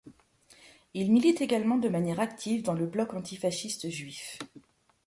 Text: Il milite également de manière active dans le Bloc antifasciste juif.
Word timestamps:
Il 0.95 1.11
milite 1.13 1.41
également 1.41 1.77
de 1.77 1.87
manière 1.87 2.19
active 2.21 2.63
dans 2.63 2.73
le 2.73 2.87
Bloc 2.87 3.13
antifasciste 3.13 3.87
juif. 3.91 4.39